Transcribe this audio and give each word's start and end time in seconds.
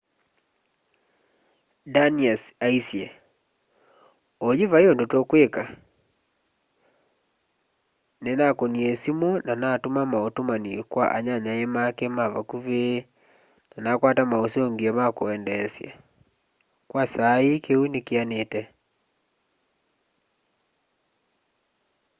danius 1.93 2.43
aaĩsye 2.65 3.05
oyu 4.47 4.65
vaĩ 4.71 4.85
ũndũ 4.91 5.05
twĩkwĩka 5.11 5.63
nĩnakũnĩa 8.23 8.91
siumu 9.01 9.29
na 9.47 9.53
natũma 9.61 10.01
maũtũmanĩ 10.11 10.73
kwa 10.91 11.05
anyanyae 11.17 11.65
make 11.75 12.05
mavakũvĩ 12.17 12.81
na 13.71 13.77
nakwata 13.85 14.23
maũsũngĩo 14.31 14.91
ma 14.99 15.05
kwendeesya 15.17 15.89
kwa 16.89 17.03
saa 17.13 17.37
ĩĩ 17.47 17.55
kĩũ 17.65 17.83
nĩ 17.93 17.99
kĩanĩte 18.07 18.61